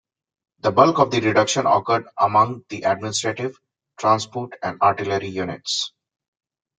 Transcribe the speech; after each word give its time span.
The 0.61 0.71
bulk 0.71 0.97
of 0.97 1.11
the 1.11 1.21
reduction 1.21 1.67
occurred 1.67 2.07
among 2.17 2.65
the 2.69 2.81
administrative, 2.81 3.59
transport 3.99 4.53
and 4.63 4.81
artillery 4.81 5.27
units. 5.27 5.93